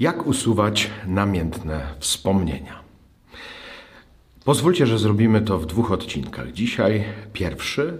Jak 0.00 0.26
usuwać 0.26 0.90
namiętne 1.06 1.94
wspomnienia? 1.98 2.80
Pozwólcie, 4.44 4.86
że 4.86 4.98
zrobimy 4.98 5.40
to 5.40 5.58
w 5.58 5.66
dwóch 5.66 5.92
odcinkach. 5.92 6.52
Dzisiaj 6.52 7.04
pierwszy 7.32 7.98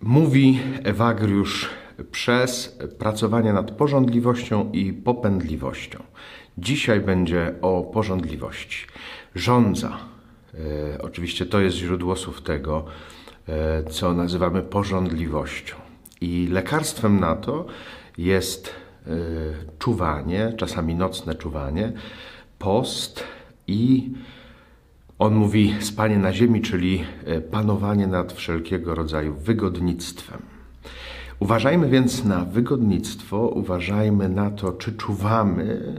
mówi 0.00 0.60
Ewagriusz 0.84 1.70
przez 2.10 2.78
pracowanie 2.98 3.52
nad 3.52 3.70
porządliwością 3.70 4.70
i 4.72 4.92
popędliwością. 4.92 6.02
Dzisiaj 6.58 7.00
będzie 7.00 7.54
o 7.62 7.82
porządliwości. 7.82 8.86
Żądza. 9.34 9.98
E, 10.54 11.02
oczywiście 11.02 11.46
to 11.46 11.60
jest 11.60 11.76
źródło 11.76 12.16
słów 12.16 12.42
tego, 12.42 12.84
e, 13.48 13.84
co 13.90 14.14
nazywamy 14.14 14.62
porządliwością. 14.62 15.76
I 16.20 16.48
lekarstwem 16.50 17.20
na 17.20 17.36
to 17.36 17.66
jest 18.18 18.83
czuwanie, 19.78 20.52
czasami 20.56 20.94
nocne 20.94 21.34
czuwanie, 21.34 21.92
post 22.58 23.24
i 23.66 24.10
on 25.18 25.34
mówi 25.34 25.74
spanie 25.80 26.18
na 26.18 26.32
ziemi, 26.32 26.60
czyli 26.62 27.04
e, 27.24 27.40
panowanie 27.40 28.06
nad 28.06 28.32
wszelkiego 28.32 28.94
rodzaju 28.94 29.34
wygodnictwem. 29.34 30.42
Uważajmy 31.40 31.88
więc 31.88 32.24
na 32.24 32.44
wygodnictwo, 32.44 33.48
uważajmy 33.48 34.28
na 34.28 34.50
to, 34.50 34.72
czy 34.72 34.92
czuwamy. 34.92 35.94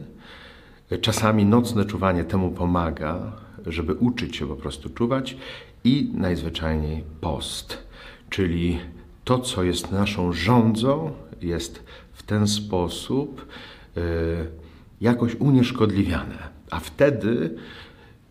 Czasami 1.02 1.46
nocne 1.46 1.86
czuwanie 1.86 2.24
temu 2.24 2.52
pomaga, 2.52 3.32
żeby 3.66 3.94
uczyć 3.94 4.36
się 4.36 4.48
po 4.48 4.56
prostu 4.56 4.90
czuwać 4.90 5.38
i 5.84 6.12
najzwyczajniej 6.14 7.04
post, 7.22 7.78
czyli 8.30 8.80
to, 9.24 9.40
co 9.40 9.64
jest 9.64 9.92
naszą 9.92 10.34
rządzą, 10.34 11.12
jest 11.46 11.84
w 12.14 12.24
ten 12.24 12.48
sposób 12.48 13.48
y, 13.98 14.02
jakoś 15.02 15.36
unieszkodliwiane. 15.36 16.38
A 16.72 16.80
wtedy 16.80 17.56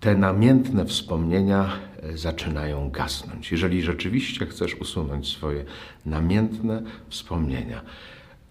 te 0.05 0.15
namiętne 0.15 0.85
wspomnienia 0.85 1.79
e, 2.03 2.19
zaczynają 2.19 2.91
gasnąć. 2.91 3.53
Jeżeli 3.53 3.83
rzeczywiście 3.83 4.47
chcesz 4.47 4.75
usunąć 4.75 5.29
swoje 5.29 5.65
namiętne 6.07 6.83
wspomnienia, 7.09 7.83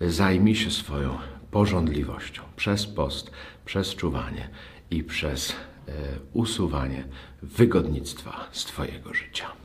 zajmij 0.01 0.55
się 0.55 0.71
swoją 0.71 1.17
porządliwością 1.51 2.41
przez 2.55 2.87
post, 2.87 3.31
przez 3.65 3.95
czuwanie 3.95 4.49
i 4.91 5.03
przez 5.03 5.51
e, 5.51 5.91
usuwanie 6.33 7.03
wygodnictwa 7.41 8.47
z 8.51 8.65
Twojego 8.65 9.13
życia. 9.13 9.62